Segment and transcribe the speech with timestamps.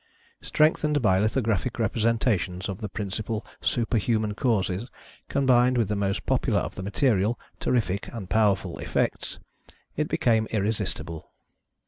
[0.41, 4.89] Strengthened by lithographic representations of the prin cipal superhuman causes,
[5.29, 9.37] combined with the most popular of the material, terrific, and powerful effects,
[9.95, 11.29] it became irresistible.